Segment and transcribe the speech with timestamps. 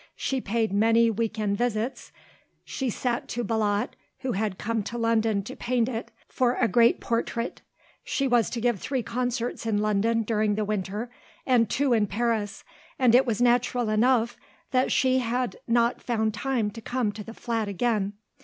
[0.15, 2.11] She paid many week end visits;
[2.65, 3.89] she sat to Belot
[4.21, 7.61] who had come to London to paint it for a great portrait;
[8.03, 11.11] she was to give three concerts in London during the winter
[11.45, 12.63] and two in Paris,
[12.97, 14.37] and it was natural enough
[14.71, 18.13] that she had not found time to come to the flat again.